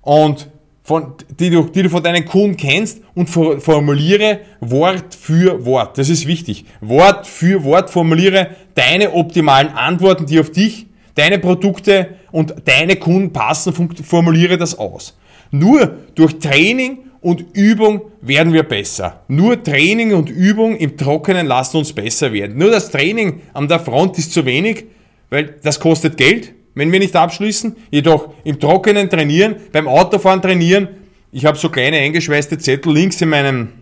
Und 0.00 0.48
von, 0.86 1.14
die, 1.40 1.50
du, 1.50 1.64
die 1.64 1.82
du 1.82 1.90
von 1.90 2.00
deinen 2.00 2.24
Kunden 2.24 2.56
kennst 2.56 3.00
und 3.16 3.28
formuliere 3.28 4.38
Wort 4.60 5.16
für 5.16 5.66
Wort. 5.66 5.98
Das 5.98 6.08
ist 6.08 6.28
wichtig. 6.28 6.64
Wort 6.80 7.26
für 7.26 7.64
Wort 7.64 7.90
formuliere 7.90 8.50
deine 8.76 9.12
optimalen 9.12 9.70
Antworten, 9.70 10.26
die 10.26 10.38
auf 10.38 10.50
dich, 10.50 10.86
deine 11.16 11.40
Produkte 11.40 12.10
und 12.30 12.54
deine 12.66 12.94
Kunden 12.94 13.32
passen, 13.32 13.72
formuliere 14.04 14.58
das 14.58 14.78
aus. 14.78 15.18
Nur 15.50 15.96
durch 16.14 16.38
Training 16.38 16.98
und 17.20 17.44
Übung 17.54 18.02
werden 18.20 18.52
wir 18.52 18.62
besser. 18.62 19.24
Nur 19.26 19.60
Training 19.60 20.14
und 20.14 20.30
Übung 20.30 20.76
im 20.76 20.96
Trockenen 20.96 21.48
lassen 21.48 21.78
uns 21.78 21.92
besser 21.92 22.32
werden. 22.32 22.58
Nur 22.58 22.70
das 22.70 22.92
Training 22.92 23.40
an 23.54 23.66
der 23.66 23.80
Front 23.80 24.18
ist 24.18 24.32
zu 24.32 24.46
wenig, 24.46 24.84
weil 25.30 25.56
das 25.64 25.80
kostet 25.80 26.16
Geld 26.16 26.52
wenn 26.76 26.92
wir 26.92 27.00
nicht 27.00 27.16
abschließen. 27.16 27.74
Jedoch 27.90 28.28
im 28.44 28.60
Trockenen 28.60 29.10
trainieren, 29.10 29.56
beim 29.72 29.88
Autofahren 29.88 30.40
trainieren. 30.40 30.88
Ich 31.32 31.44
habe 31.44 31.58
so 31.58 31.68
kleine 31.68 31.96
eingeschweißte 31.96 32.58
Zettel 32.58 32.92
links 32.92 33.20
in 33.20 33.30
meinem, 33.30 33.72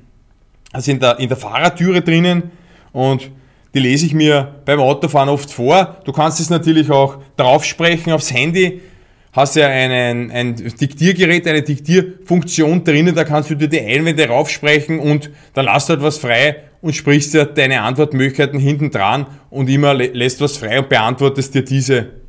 also 0.73 0.91
in 0.91 1.01
der, 1.01 1.19
in 1.19 1.29
der 1.29 1.37
Fahrertüre 1.37 2.01
drinnen 2.01 2.51
und 2.93 3.31
die 3.75 3.81
lese 3.81 4.07
ich 4.07 4.15
mir 4.15 4.55
beim 4.65 4.81
Autofahren 4.81 5.29
oft 5.29 5.51
vor. 5.51 5.97
Du 6.05 6.13
kannst 6.13 6.41
es 6.41 6.49
natürlich 6.49 6.91
auch 6.91 7.19
draufsprechen 7.37 8.13
aufs 8.13 8.33
Handy. 8.33 8.81
Hast 9.33 9.57
ja 9.57 9.67
einen, 9.67 10.31
ein 10.31 10.55
Diktiergerät, 10.55 11.49
eine 11.49 11.63
Diktierfunktion 11.63 12.85
drinnen, 12.85 13.17
da 13.17 13.25
kannst 13.25 13.51
du 13.51 13.57
dir 13.57 13.67
die 13.67 13.81
Einwände 13.81 14.29
raufsprechen 14.29 15.01
und 15.01 15.31
dann 15.55 15.65
lässt 15.65 15.89
du 15.89 15.95
etwas 15.95 16.19
frei 16.19 16.63
und 16.81 16.95
sprichst 16.95 17.35
dir 17.35 17.45
deine 17.45 17.83
Antwortmöglichkeiten 17.83 18.61
hinten 18.61 18.93
dran 18.93 19.27
und 19.51 19.69
immer 19.69 19.93
lässt 19.93 20.41
was 20.41 20.57
frei 20.57 20.79
und 20.79 20.89
beantwortest 20.89 21.53
dir 21.57 21.65
diese 21.65 22.24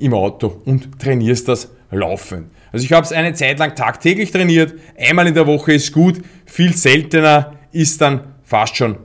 im 0.00 0.14
Auto 0.14 0.60
und 0.64 0.98
trainierst 0.98 1.48
das 1.48 1.70
laufend. 1.90 2.50
Also 2.72 2.84
ich 2.84 2.92
habe 2.92 3.04
es 3.04 3.12
eine 3.12 3.34
Zeit 3.34 3.58
lang 3.58 3.74
tagtäglich 3.74 4.30
trainiert, 4.30 4.74
einmal 4.98 5.26
in 5.26 5.34
der 5.34 5.46
Woche 5.46 5.72
ist 5.72 5.92
gut, 5.92 6.20
viel 6.46 6.74
seltener 6.76 7.54
ist 7.72 8.00
dann 8.00 8.34
fast 8.44 8.76
schon 8.76 8.96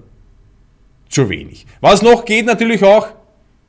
zu 1.09 1.29
wenig. 1.29 1.65
Was 1.81 2.01
noch 2.01 2.25
geht 2.25 2.45
natürlich 2.45 2.83
auch, 2.83 3.07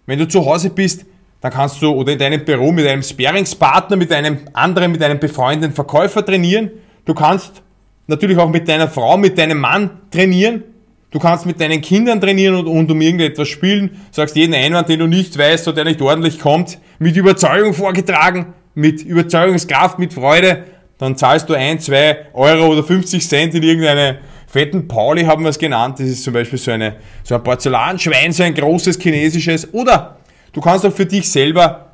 wenn 0.06 0.18
du 0.18 0.28
zu 0.28 0.44
Hause 0.44 0.70
bist, 0.70 1.04
dann 1.40 1.52
kannst 1.52 1.80
du 1.82 1.90
oder 1.90 2.12
in 2.12 2.18
deinem 2.18 2.44
Büro 2.44 2.72
mit 2.72 2.86
einem 2.86 3.02
Sparingspartner, 3.02 3.96
mit 3.96 4.12
einem 4.12 4.38
anderen, 4.52 4.92
mit 4.92 5.02
einem 5.02 5.18
befreundeten 5.18 5.74
Verkäufer 5.74 6.24
trainieren. 6.24 6.70
Du 7.04 7.14
kannst 7.14 7.62
natürlich 8.06 8.38
auch 8.38 8.48
mit 8.48 8.68
deiner 8.68 8.88
Frau, 8.88 9.16
mit 9.16 9.38
deinem 9.38 9.58
Mann 9.58 9.90
trainieren. 10.10 10.64
Du 11.10 11.18
kannst 11.18 11.46
mit 11.46 11.60
deinen 11.60 11.80
Kindern 11.80 12.20
trainieren 12.20 12.56
und, 12.56 12.66
und 12.66 12.90
um 12.90 13.00
irgendetwas 13.00 13.48
spielen, 13.48 14.02
sagst 14.10 14.36
jeden 14.36 14.54
Einwand, 14.54 14.88
den 14.88 14.98
du 14.98 15.06
nicht 15.06 15.38
weißt 15.38 15.68
oder 15.68 15.76
der 15.76 15.84
nicht 15.84 16.02
ordentlich 16.02 16.40
kommt, 16.40 16.78
mit 16.98 17.16
Überzeugung 17.16 17.74
vorgetragen, 17.74 18.54
mit 18.74 19.02
Überzeugungskraft, 19.02 19.98
mit 19.98 20.12
Freude, 20.12 20.64
dann 20.98 21.16
zahlst 21.16 21.48
du 21.48 21.54
ein, 21.54 21.78
zwei 21.78 22.26
Euro 22.32 22.68
oder 22.68 22.82
50 22.82 23.26
Cent 23.28 23.54
in 23.54 23.62
irgendeine 23.62 24.18
fetten 24.46 24.88
Pauli, 24.88 25.24
haben 25.24 25.42
wir 25.42 25.50
es 25.50 25.58
genannt. 25.58 25.98
Das 25.98 26.06
ist 26.06 26.24
zum 26.24 26.32
Beispiel 26.32 26.58
so, 26.58 26.70
eine, 26.70 26.96
so 27.22 27.34
ein 27.34 27.42
Porzellanschwein, 27.42 28.32
so 28.32 28.42
ein 28.42 28.54
großes 28.54 28.98
chinesisches. 28.98 29.72
Oder 29.74 30.16
du 30.52 30.60
kannst 30.60 30.86
auch 30.86 30.92
für 30.92 31.06
dich 31.06 31.30
selber 31.30 31.92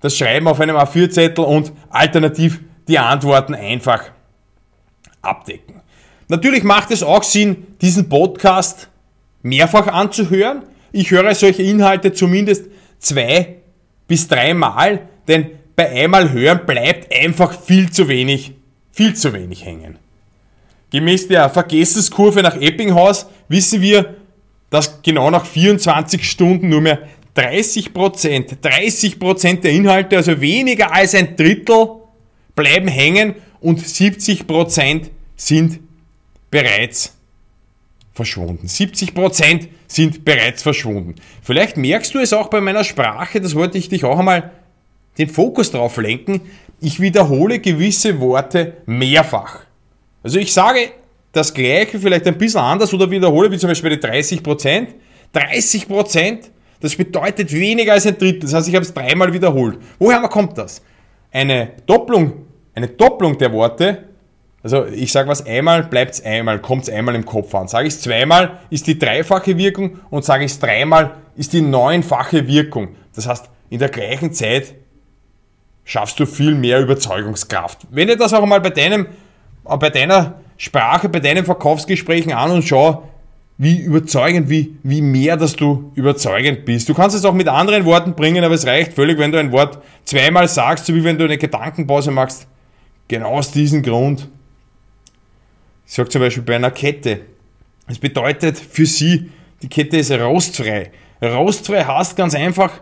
das 0.00 0.16
Schreiben 0.16 0.48
auf 0.48 0.60
einem 0.60 0.76
A4-Zettel 0.76 1.44
und 1.44 1.72
alternativ 1.90 2.60
die 2.88 2.98
Antworten 2.98 3.54
einfach 3.54 4.10
abdecken. 5.20 5.80
Natürlich 6.26 6.64
macht 6.64 6.90
es 6.90 7.02
auch 7.02 7.22
Sinn, 7.22 7.68
diesen 7.80 8.08
Podcast 8.08 8.88
mehrfach 9.42 9.86
anzuhören. 9.86 10.64
Ich 10.90 11.10
höre 11.10 11.34
solche 11.34 11.62
Inhalte 11.62 12.12
zumindest 12.12 12.66
zwei 12.98 13.61
bis 14.12 14.28
dreimal, 14.28 15.08
denn 15.26 15.52
bei 15.74 15.88
einmal 15.88 16.32
hören 16.32 16.66
bleibt 16.66 17.10
einfach 17.10 17.58
viel 17.58 17.90
zu 17.90 18.08
wenig, 18.08 18.52
viel 18.90 19.14
zu 19.14 19.32
wenig 19.32 19.64
hängen. 19.64 19.96
Gemäß 20.90 21.28
der 21.28 21.48
Vergessenskurve 21.48 22.42
nach 22.42 22.60
Eppinghaus 22.60 23.24
wissen 23.48 23.80
wir, 23.80 24.16
dass 24.68 25.00
genau 25.00 25.30
nach 25.30 25.46
24 25.46 26.30
Stunden 26.30 26.68
nur 26.68 26.82
mehr 26.82 27.08
30 27.32 27.94
Prozent, 27.94 28.58
30 28.60 29.18
Prozent 29.18 29.64
der 29.64 29.70
Inhalte, 29.70 30.18
also 30.18 30.38
weniger 30.42 30.92
als 30.92 31.14
ein 31.14 31.34
Drittel, 31.34 31.86
bleiben 32.54 32.88
hängen 32.88 33.36
und 33.60 33.80
70 33.80 34.46
Prozent 34.46 35.10
sind 35.36 35.80
bereits 36.50 37.16
verschwunden. 38.12 38.68
70 38.68 39.14
Prozent 39.14 39.68
sind 39.86 40.24
bereits 40.24 40.62
verschwunden. 40.62 41.14
Vielleicht 41.42 41.76
merkst 41.76 42.14
du 42.14 42.18
es 42.18 42.32
auch 42.32 42.48
bei 42.48 42.60
meiner 42.60 42.84
Sprache, 42.84 43.40
das 43.40 43.54
wollte 43.54 43.78
ich 43.78 43.88
dich 43.88 44.04
auch 44.04 44.18
einmal 44.18 44.52
den 45.18 45.28
Fokus 45.28 45.70
drauf 45.70 45.96
lenken. 45.96 46.42
Ich 46.80 47.00
wiederhole 47.00 47.58
gewisse 47.58 48.20
Worte 48.20 48.78
mehrfach. 48.86 49.60
Also 50.22 50.38
ich 50.38 50.52
sage 50.52 50.90
das 51.32 51.54
Gleiche 51.54 51.98
vielleicht 51.98 52.26
ein 52.26 52.36
bisschen 52.36 52.60
anders 52.60 52.92
oder 52.92 53.10
wiederhole, 53.10 53.50
wie 53.50 53.58
zum 53.58 53.68
Beispiel 53.68 53.90
die 53.90 54.00
30 54.00 54.42
Prozent. 54.42 54.94
30 55.32 55.88
Prozent, 55.88 56.50
das 56.80 56.94
bedeutet 56.94 57.52
weniger 57.52 57.94
als 57.94 58.06
ein 58.06 58.18
Drittel. 58.18 58.40
Das 58.40 58.54
heißt, 58.54 58.68
ich 58.68 58.74
habe 58.74 58.84
es 58.84 58.92
dreimal 58.92 59.32
wiederholt. 59.32 59.78
Woher 59.98 60.20
kommt 60.28 60.58
das? 60.58 60.82
Eine 61.30 61.70
Doppelung, 61.86 62.44
eine 62.74 62.88
Doppelung 62.88 63.38
der 63.38 63.52
Worte 63.52 64.08
also 64.62 64.86
ich 64.86 65.10
sage 65.10 65.28
was 65.28 65.44
einmal, 65.44 65.82
bleibt 65.82 66.14
es 66.14 66.24
einmal, 66.24 66.60
kommt 66.60 66.84
es 66.84 66.90
einmal 66.90 67.14
im 67.14 67.24
Kopf 67.24 67.54
an. 67.54 67.66
Sage 67.66 67.88
ich 67.88 67.94
es 67.94 68.00
zweimal, 68.00 68.58
ist 68.70 68.86
die 68.86 68.98
dreifache 68.98 69.58
Wirkung 69.58 69.98
und 70.10 70.24
sage 70.24 70.44
ich 70.44 70.52
es 70.52 70.60
dreimal, 70.60 71.16
ist 71.36 71.52
die 71.52 71.62
neunfache 71.62 72.46
Wirkung. 72.46 72.88
Das 73.14 73.26
heißt, 73.26 73.50
in 73.70 73.80
der 73.80 73.88
gleichen 73.88 74.32
Zeit 74.32 74.74
schaffst 75.84 76.20
du 76.20 76.26
viel 76.26 76.54
mehr 76.54 76.80
Überzeugungskraft. 76.80 77.86
Wende 77.90 78.16
das 78.16 78.32
auch 78.32 78.46
mal 78.46 78.60
bei, 78.60 78.70
deinem, 78.70 79.06
bei 79.64 79.90
deiner 79.90 80.40
Sprache, 80.56 81.08
bei 81.08 81.18
deinen 81.18 81.44
Verkaufsgesprächen 81.44 82.32
an 82.32 82.52
und 82.52 82.62
schau, 82.62 83.08
wie 83.58 83.78
überzeugend, 83.80 84.48
wie, 84.48 84.76
wie 84.82 85.02
mehr, 85.02 85.36
dass 85.36 85.56
du 85.56 85.90
überzeugend 85.94 86.64
bist. 86.64 86.88
Du 86.88 86.94
kannst 86.94 87.16
es 87.16 87.24
auch 87.24 87.34
mit 87.34 87.48
anderen 87.48 87.84
Worten 87.84 88.14
bringen, 88.14 88.44
aber 88.44 88.54
es 88.54 88.66
reicht 88.66 88.92
völlig, 88.92 89.18
wenn 89.18 89.32
du 89.32 89.38
ein 89.38 89.52
Wort 89.52 89.78
zweimal 90.04 90.48
sagst, 90.48 90.86
so 90.86 90.94
wie 90.94 91.04
wenn 91.04 91.18
du 91.18 91.24
eine 91.24 91.38
Gedankenpause 91.38 92.10
machst. 92.10 92.46
Genau 93.08 93.34
aus 93.34 93.50
diesem 93.50 93.82
Grund 93.82 94.28
ich 95.92 95.96
sage 95.96 96.08
zum 96.08 96.22
Beispiel 96.22 96.42
bei 96.42 96.56
einer 96.56 96.70
Kette. 96.70 97.20
Das 97.86 97.98
bedeutet 97.98 98.56
für 98.56 98.86
Sie, 98.86 99.30
die 99.60 99.68
Kette 99.68 99.98
ist 99.98 100.10
rostfrei. 100.10 100.90
Rostfrei 101.20 101.84
heißt 101.84 102.16
ganz 102.16 102.34
einfach, 102.34 102.80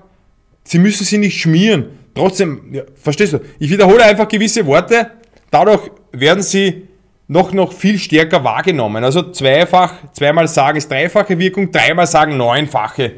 Sie 0.62 0.79
müssen 0.79 1.05
sie 1.05 1.19
nicht 1.19 1.40
schmieren. 1.40 1.87
Trotzdem, 2.14 2.73
ja, 2.73 2.83
verstehst 2.95 3.33
du? 3.33 3.40
Ich 3.59 3.69
wiederhole 3.69 4.05
einfach 4.05 4.29
gewisse 4.29 4.64
Worte, 4.64 5.11
dadurch 5.50 5.91
werden 6.13 6.45
sie 6.45 6.87
noch, 7.26 7.52
noch 7.52 7.73
viel 7.73 7.99
stärker 7.99 8.45
wahrgenommen. 8.45 9.02
Also 9.02 9.32
zweifach, 9.32 9.95
zweimal 10.13 10.47
sagen 10.47 10.78
ist 10.78 10.89
dreifache 10.89 11.37
Wirkung, 11.37 11.73
dreimal 11.73 12.06
sagen 12.06 12.37
neunfache 12.37 13.15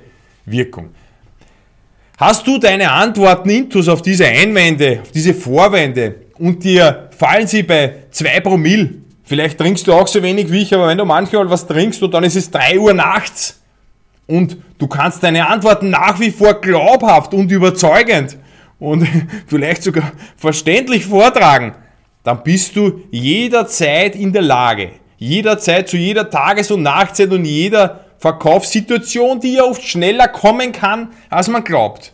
Wirkung. 0.47 0.89
Hast 2.17 2.47
du 2.47 2.57
deine 2.57 2.91
Antworten 2.91 3.51
intus 3.51 3.91
auf 3.91 4.01
diese 4.01 4.25
Einwände, 4.25 5.01
auf 5.03 5.11
diese 5.11 5.35
Vorwände 5.35 6.15
und 6.39 6.65
dir 6.65 7.11
fallen 7.15 7.47
sie 7.47 7.63
bei 7.63 8.05
2 8.11 8.41
Promille, 8.41 9.02
Vielleicht 9.33 9.57
trinkst 9.57 9.87
du 9.87 9.95
auch 9.95 10.07
so 10.07 10.23
wenig 10.23 10.53
wie 10.53 10.61
ich, 10.61 10.75
aber 10.75 10.89
wenn 10.89 10.99
du 10.99 11.07
manchmal 11.07 11.49
was 11.49 11.67
trinkst 11.67 12.03
und 12.03 12.13
dann 12.13 12.23
ist 12.23 12.37
es 12.37 12.51
3 12.51 12.79
Uhr 12.79 12.93
nachts 12.93 13.63
und 14.27 14.59
du 14.77 14.87
kannst 14.87 15.23
deine 15.23 15.49
Antworten 15.49 15.89
nach 15.89 16.21
wie 16.21 16.31
vor 16.31 16.61
glaubhaft 16.61 17.33
und 17.33 17.51
überzeugend 17.51 18.37
und 18.79 19.09
vielleicht 19.47 19.85
sogar 19.85 20.13
verständlich 20.37 21.07
vortragen, 21.07 21.75
dann 22.23 22.43
bist 22.43 22.77
du 22.77 23.05
jederzeit 23.11 24.17
in 24.17 24.35
der 24.35 24.43
Lage, 24.43 24.91
jederzeit 25.17 25.89
zu 25.89 25.97
jeder 25.97 26.29
Tages- 26.29 26.71
und 26.71 26.83
Nachtzeit 26.83 27.33
und 27.33 27.47
jeder 27.47 28.05
Verkaufssituation, 28.19 29.41
die 29.41 29.55
ja 29.55 29.63
oft 29.63 29.83
schneller 29.83 30.29
kommen 30.29 30.73
kann, 30.73 31.09
als 31.31 31.49
man 31.49 31.65
glaubt. 31.65 32.13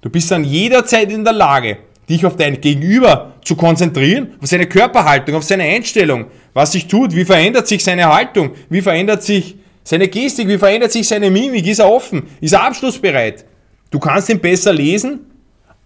Du 0.00 0.10
bist 0.10 0.32
dann 0.32 0.42
jederzeit 0.42 1.12
in 1.12 1.22
der 1.22 1.32
Lage, 1.32 1.78
dich 2.08 2.26
auf 2.26 2.36
dein 2.36 2.60
Gegenüber 2.60 3.34
zu 3.44 3.56
konzentrieren, 3.56 4.34
auf 4.40 4.48
seine 4.48 4.66
Körperhaltung, 4.66 5.34
auf 5.34 5.44
seine 5.44 5.64
Einstellung, 5.64 6.26
was 6.52 6.72
sich 6.72 6.86
tut, 6.86 7.14
wie 7.14 7.24
verändert 7.24 7.66
sich 7.66 7.82
seine 7.82 8.12
Haltung, 8.12 8.52
wie 8.68 8.82
verändert 8.82 9.22
sich 9.22 9.56
seine 9.84 10.08
Gestik, 10.08 10.48
wie 10.48 10.58
verändert 10.58 10.92
sich 10.92 11.08
seine 11.08 11.30
Mimik, 11.30 11.66
ist 11.66 11.78
er 11.78 11.90
offen, 11.90 12.24
ist 12.40 12.52
er 12.52 12.64
abschlussbereit. 12.64 13.44
Du 13.90 13.98
kannst 13.98 14.28
ihn 14.28 14.40
besser 14.40 14.72
lesen, 14.72 15.20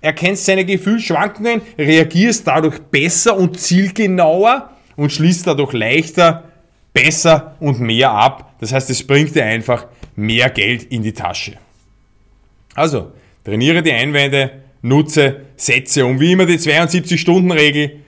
erkennst 0.00 0.44
seine 0.44 0.64
Gefühlsschwankungen, 0.64 1.62
reagierst 1.78 2.46
dadurch 2.46 2.78
besser 2.78 3.36
und 3.36 3.58
zielgenauer 3.58 4.70
und 4.96 5.12
schließt 5.12 5.46
dadurch 5.46 5.72
leichter, 5.72 6.44
besser 6.92 7.56
und 7.60 7.80
mehr 7.80 8.10
ab. 8.10 8.54
Das 8.60 8.72
heißt, 8.72 8.88
es 8.90 9.06
bringt 9.06 9.34
dir 9.34 9.44
einfach 9.44 9.86
mehr 10.14 10.50
Geld 10.50 10.84
in 10.84 11.02
die 11.02 11.12
Tasche. 11.12 11.58
Also, 12.74 13.12
trainiere 13.44 13.82
die 13.82 13.92
Einwände, 13.92 14.62
nutze 14.86 15.42
Sätze. 15.56 16.06
Und 16.06 16.20
wie 16.20 16.32
immer 16.32 16.46
die 16.46 16.58
72-Stunden-Regel. 16.58 18.00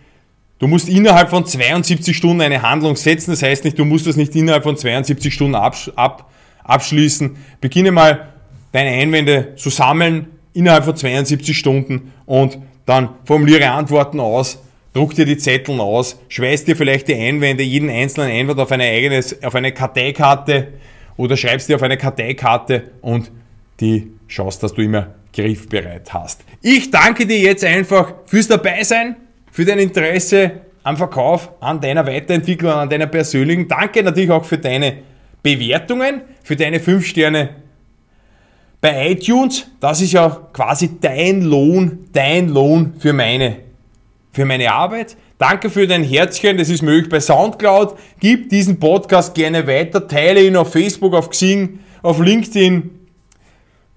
Du 0.59 0.67
musst 0.67 0.89
innerhalb 0.89 1.31
von 1.31 1.47
72 1.47 2.17
Stunden 2.17 2.41
eine 2.41 2.63
Handlung 2.63 2.97
setzen. 2.97 3.31
Das 3.31 3.43
heißt 3.43 3.65
nicht, 3.65 3.79
du 3.79 3.85
musst 3.85 4.07
das 4.07 4.17
nicht 4.17 4.35
innerhalb 4.35 4.65
von 4.65 4.77
72 4.77 5.33
Stunden 5.33 5.55
absch 5.55 5.91
ab, 5.95 6.31
abschließen. 6.65 7.37
Beginne 7.61 7.93
mal 7.93 8.29
deine 8.73 8.91
Einwände 8.91 9.55
zu 9.57 9.71
sammeln 9.71 10.27
innerhalb 10.55 10.85
von 10.85 10.97
72 10.97 11.57
Stunden 11.57 12.13
und 12.27 12.59
dann 12.87 13.11
formuliere 13.25 13.71
Antworten 13.71 14.19
aus, 14.19 14.63
druck 14.93 15.15
dir 15.15 15.27
die 15.27 15.37
Zettel 15.37 15.81
aus, 15.81 16.19
schweiß 16.29 16.65
dir 16.65 16.75
vielleicht 16.75 17.07
die 17.09 17.15
Einwände, 17.15 17.63
jeden 17.63 17.91
einzelnen 17.91 18.31
Einwand 18.31 18.59
auf 18.59 18.73
eine 18.73 18.85
eigene, 18.85 19.23
auf 19.43 19.55
eine 19.55 19.73
Karteikarte 19.73 20.69
oder 21.17 21.37
schreibst 21.37 21.69
dir 21.69 21.77
auf 21.77 21.83
eine 21.83 21.97
Karteikarte 21.97 22.91
und 23.03 23.31
die 23.81 24.11
schaust, 24.27 24.63
dass 24.63 24.75
du 24.75 24.83
immer 24.83 25.15
griffbereit 25.39 26.13
hast. 26.13 26.43
Ich 26.63 26.91
danke 26.91 27.27
dir 27.27 27.39
jetzt 27.39 27.65
einfach 27.65 28.13
fürs 28.27 28.49
Dabeisein, 28.49 29.17
für 29.53 29.65
dein 29.65 29.79
Interesse 29.79 30.63
am 30.83 30.97
Verkauf, 30.97 31.53
an 31.61 31.81
deiner 31.81 32.07
Weiterentwicklung, 32.07 32.73
an 32.73 32.89
deiner 32.89 33.07
persönlichen. 33.07 33.69
Danke 33.69 34.03
natürlich 34.03 34.31
auch 34.31 34.45
für 34.45 34.59
deine 34.59 34.99
Bewertungen, 35.43 36.23
für 36.43 36.57
deine 36.57 36.81
5 36.81 37.07
Sterne 37.07 37.51
bei 38.81 39.13
iTunes. 39.13 39.71
Das 39.81 40.01
ist 40.01 40.13
ja 40.13 40.49
quasi 40.53 40.99
dein 41.01 41.43
Lohn, 41.43 42.07
dein 42.13 42.49
Lohn 42.49 42.95
für 42.99 43.13
meine, 43.13 43.57
für 44.33 44.45
meine 44.45 44.73
Arbeit. 44.73 45.17
Danke 45.39 45.71
für 45.71 45.87
dein 45.87 46.03
Herzchen, 46.03 46.57
das 46.57 46.69
ist 46.69 46.83
möglich 46.83 47.09
bei 47.09 47.21
Soundcloud. 47.21 47.97
Gib 48.19 48.49
diesen 48.49 48.81
Podcast 48.81 49.37
gerne 49.37 49.69
weiter, 49.69 50.09
teile 50.09 50.43
ihn 50.43 50.57
auf 50.57 50.73
Facebook, 50.73 51.15
auf 51.15 51.31
Xing, 51.31 51.79
auf 52.03 52.19
LinkedIn, 52.19 52.98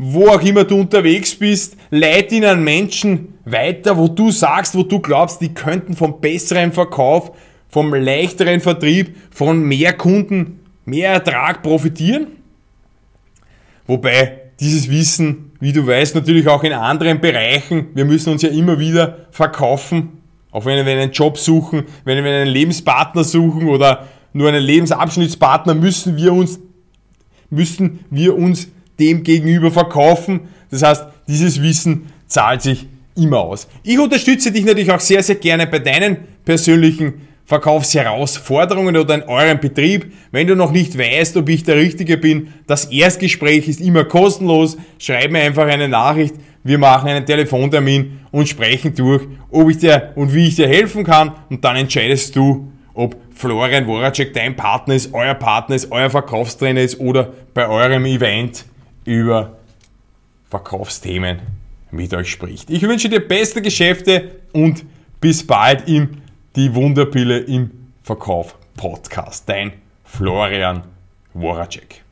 wo 0.03 0.29
auch 0.29 0.41
immer 0.41 0.63
du 0.63 0.79
unterwegs 0.79 1.35
bist, 1.35 1.77
leite 1.91 2.33
ihn 2.33 2.45
an 2.45 2.63
Menschen 2.63 3.35
weiter, 3.45 3.95
wo 3.95 4.07
du 4.07 4.31
sagst, 4.31 4.73
wo 4.73 4.81
du 4.81 4.97
glaubst, 4.97 5.41
die 5.41 5.53
könnten 5.53 5.95
vom 5.95 6.19
besseren 6.19 6.71
Verkauf, 6.71 7.33
vom 7.69 7.93
leichteren 7.93 8.61
Vertrieb, 8.61 9.15
von 9.29 9.61
mehr 9.61 9.93
Kunden, 9.93 10.59
mehr 10.85 11.11
Ertrag 11.11 11.61
profitieren. 11.61 12.27
Wobei 13.85 14.39
dieses 14.59 14.89
Wissen, 14.89 15.51
wie 15.59 15.71
du 15.71 15.85
weißt, 15.85 16.15
natürlich 16.15 16.47
auch 16.47 16.63
in 16.63 16.73
anderen 16.73 17.21
Bereichen, 17.21 17.89
wir 17.93 18.05
müssen 18.05 18.31
uns 18.31 18.41
ja 18.41 18.49
immer 18.49 18.79
wieder 18.79 19.27
verkaufen, 19.29 20.23
auch 20.49 20.65
wenn 20.65 20.83
wir 20.83 20.93
einen 20.93 21.11
Job 21.11 21.37
suchen, 21.37 21.83
wenn 22.05 22.23
wir 22.23 22.31
einen 22.31 22.49
Lebenspartner 22.49 23.23
suchen 23.23 23.67
oder 23.67 24.07
nur 24.33 24.49
einen 24.49 24.63
Lebensabschnittspartner, 24.63 25.75
müssen 25.75 26.17
wir 26.17 26.33
uns, 26.33 26.59
müssen 27.51 27.99
wir 28.09 28.35
uns 28.35 28.67
dem 29.01 29.23
gegenüber 29.23 29.71
verkaufen. 29.71 30.41
Das 30.69 30.83
heißt, 30.83 31.05
dieses 31.27 31.61
Wissen 31.61 32.07
zahlt 32.27 32.61
sich 32.61 32.87
immer 33.15 33.39
aus. 33.39 33.67
Ich 33.83 33.99
unterstütze 33.99 34.51
dich 34.51 34.63
natürlich 34.63 34.91
auch 34.91 34.99
sehr, 34.99 35.21
sehr 35.23 35.35
gerne 35.35 35.67
bei 35.67 35.79
deinen 35.79 36.17
persönlichen 36.45 37.13
Verkaufsherausforderungen 37.45 38.95
oder 38.95 39.15
in 39.15 39.23
eurem 39.23 39.59
Betrieb. 39.59 40.13
Wenn 40.31 40.47
du 40.47 40.55
noch 40.55 40.71
nicht 40.71 40.97
weißt, 40.97 41.35
ob 41.35 41.49
ich 41.49 41.63
der 41.63 41.75
Richtige 41.75 42.17
bin, 42.17 42.53
das 42.67 42.85
Erstgespräch 42.85 43.67
ist 43.67 43.81
immer 43.81 44.05
kostenlos. 44.05 44.77
Schreib 44.99 45.31
mir 45.31 45.41
einfach 45.41 45.67
eine 45.67 45.89
Nachricht. 45.89 46.35
Wir 46.63 46.77
machen 46.77 47.09
einen 47.09 47.25
Telefontermin 47.25 48.19
und 48.31 48.47
sprechen 48.47 48.95
durch, 48.95 49.23
ob 49.49 49.69
ich 49.69 49.79
dir 49.79 50.13
und 50.15 50.33
wie 50.33 50.47
ich 50.47 50.55
dir 50.55 50.67
helfen 50.67 51.03
kann. 51.03 51.33
Und 51.49 51.65
dann 51.65 51.75
entscheidest 51.75 52.35
du, 52.35 52.71
ob 52.93 53.17
Florian 53.33 53.87
Woracek 53.87 54.33
dein 54.33 54.55
Partner 54.55 54.93
ist, 54.93 55.13
euer 55.13 55.33
Partner 55.33 55.75
ist, 55.75 55.91
euer 55.91 56.09
Verkaufstrainer 56.09 56.81
ist 56.81 56.99
oder 56.99 57.33
bei 57.53 57.67
eurem 57.67 58.05
Event 58.05 58.65
über 59.05 59.57
Verkaufsthemen 60.49 61.39
mit 61.91 62.13
euch 62.13 62.31
spricht. 62.31 62.69
Ich 62.69 62.81
wünsche 62.83 63.09
dir 63.09 63.25
beste 63.25 63.61
Geschäfte 63.61 64.41
und 64.53 64.85
bis 65.19 65.45
bald 65.45 65.87
im 65.87 66.21
Die 66.55 66.73
Wunderpille 66.73 67.39
im 67.39 67.71
Verkauf 68.03 68.57
Podcast. 68.75 69.47
Dein 69.47 69.73
Florian 70.03 70.83
Woracek. 71.33 72.03